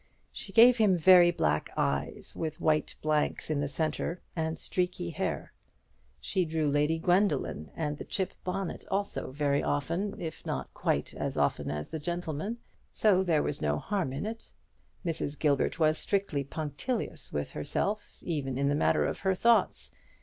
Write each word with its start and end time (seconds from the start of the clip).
She 0.31 0.51
gave 0.51 0.77
him 0.79 0.97
very 0.97 1.29
black 1.29 1.69
eyes 1.77 2.33
with 2.35 2.59
white 2.59 2.95
blanks 3.03 3.51
in 3.51 3.59
the 3.61 3.67
centre, 3.67 4.19
and 4.35 4.57
streaky 4.57 5.11
hair; 5.11 5.53
she 6.19 6.43
drew 6.43 6.67
Lady 6.67 6.97
Gwendoline 6.97 7.69
and 7.75 7.99
the 7.99 8.03
chip 8.03 8.33
bonnet 8.43 8.83
also 8.89 9.29
very 9.31 9.61
often, 9.61 10.19
if 10.19 10.43
not 10.43 10.73
quite 10.73 11.13
as 11.13 11.37
often 11.37 11.69
as 11.69 11.91
the 11.91 11.99
gentleman; 11.99 12.57
so 12.91 13.21
there 13.23 13.43
was 13.43 13.61
no 13.61 13.77
harm 13.77 14.11
in 14.11 14.25
it. 14.25 14.51
Mrs. 15.05 15.37
Gilbert 15.37 15.77
was 15.77 15.99
strictly 15.99 16.43
punctilious 16.43 17.31
with 17.31 17.51
herself, 17.51 18.17
even 18.23 18.57
in 18.57 18.69
the 18.69 18.73
matter 18.73 19.05
of 19.05 19.19
her 19.19 19.35
thoughts. 19.35 19.91